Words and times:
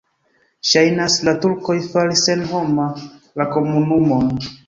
Ŝajnas, 0.69 1.17
la 1.27 1.33
turkoj 1.43 1.75
faris 1.91 2.25
senhoma 2.29 2.89
la 3.43 3.47
komunumon. 3.57 4.35